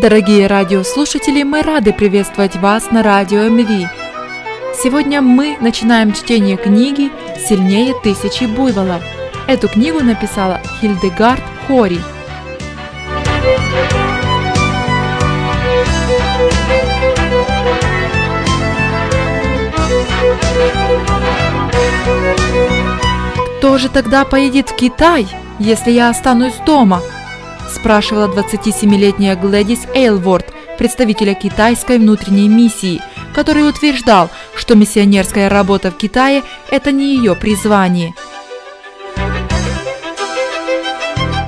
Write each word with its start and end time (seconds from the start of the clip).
Дорогие 0.00 0.46
радиослушатели, 0.46 1.42
мы 1.42 1.60
рады 1.60 1.92
приветствовать 1.92 2.56
вас 2.56 2.90
на 2.90 3.02
радио 3.02 3.50
МВ. 3.50 3.90
Сегодня 4.82 5.20
мы 5.20 5.58
начинаем 5.60 6.14
чтение 6.14 6.56
книги 6.56 7.10
«Сильнее 7.46 7.92
тысячи 8.02 8.44
буйволов». 8.44 9.02
Эту 9.46 9.68
книгу 9.68 10.02
написала 10.02 10.62
Хильдегард 10.80 11.42
Хори. 11.66 12.00
Кто 23.58 23.76
же 23.76 23.90
тогда 23.90 24.24
поедет 24.24 24.70
в 24.70 24.74
Китай, 24.76 25.28
если 25.58 25.90
я 25.90 26.08
останусь 26.08 26.56
дома? 26.64 27.02
Спрашивала 27.72 28.28
27-летняя 28.28 29.34
Глэдис 29.34 29.80
Эйлворд, 29.94 30.52
представителя 30.78 31.34
китайской 31.34 31.98
внутренней 31.98 32.48
миссии, 32.48 33.00
который 33.34 33.68
утверждал, 33.68 34.30
что 34.54 34.74
миссионерская 34.74 35.48
работа 35.48 35.90
в 35.90 35.96
Китае– 35.96 36.42
это 36.70 36.92
не 36.92 37.16
ее 37.16 37.34
призвание. 37.34 38.14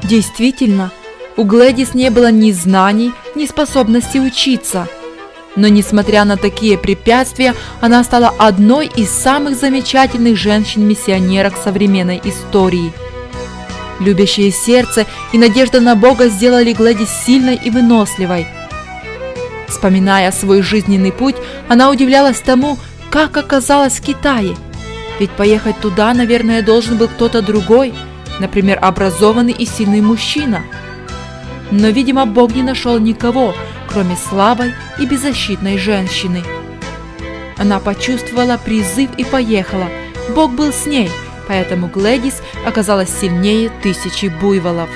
Действительно, 0.03 0.91
у 1.37 1.45
Глэдис 1.45 1.95
не 1.95 2.11
было 2.11 2.31
ни 2.31 2.51
знаний, 2.53 3.13
ни 3.35 3.47
способности 3.47 4.19
учиться. 4.19 4.89
Но 5.57 5.69
несмотря 5.69 6.25
на 6.25 6.37
такие 6.37 6.77
препятствия, 6.77 7.55
она 7.81 8.03
стала 8.03 8.33
одной 8.39 8.87
из 8.87 9.11
самых 9.11 9.57
замечательных 9.57 10.37
женщин-миссионерок 10.37 11.55
современной 11.63 12.21
истории– 12.25 12.93
Любящее 14.01 14.51
сердце 14.51 15.07
и 15.33 15.39
надежда 15.39 15.81
на 15.81 15.95
Бога 15.95 16.29
сделали 16.29 16.73
Глэдис 16.73 17.11
сильной 17.25 17.57
и 17.57 17.71
выносливой. 17.71 18.47
Вспоминая 19.69 20.33
свой 20.33 20.63
жизненный 20.63 21.13
путь, 21.13 21.37
она 21.69 21.91
удивлялась 21.91 22.41
тому, 22.41 22.79
как 23.11 23.37
оказалась 23.37 23.95
в 23.95 24.03
Китае. 24.03 24.57
Ведь 25.21 25.31
поехать 25.31 25.79
туда, 25.81 26.13
наверное, 26.13 26.63
должен 26.63 26.97
был 26.97 27.09
кто-то 27.09 27.41
другой, 27.41 27.95
например, 28.41 28.79
образованный 28.83 29.53
и 29.53 29.65
сильный 29.65 30.01
мужчина. 30.01 30.63
Но, 31.71 31.89
видимо, 31.89 32.27
Бог 32.27 32.55
не 32.55 32.63
нашел 32.63 32.99
никого, 32.99 33.55
кроме 33.89 34.17
слабой 34.17 34.75
и 34.99 35.07
беззащитной 35.07 35.79
женщины. 35.79 36.43
Она 37.57 37.79
почувствовала 37.79 38.59
призыв 38.59 39.11
и 39.17 39.25
поехала. 39.25 39.87
Бог 40.35 40.53
был 40.53 40.73
с 40.73 40.87
ней– 40.87 41.11
поэтому 41.47 41.89
Глэдис 41.89 42.43
оказалась 42.67 43.11
сильнее 43.11 43.71
тысячи 43.83 44.27
буйволов. 44.27 44.91